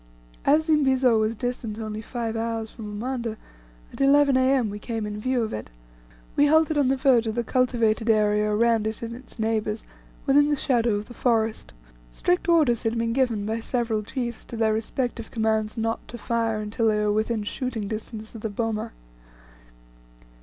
[0.45, 3.37] As Zimbizo was distant only five hours from Umanda,
[3.93, 4.71] at 11 A.M.
[4.71, 5.69] we came in view of it.
[6.35, 9.85] We halted on the verge of the cultivated area around it and its neighbours
[10.25, 11.71] within the shadow of the forest.
[12.11, 16.17] Strict orders had been given by the several chiefs to their respective commands not to
[16.17, 18.93] fire, until they were within shooting distance of the boma.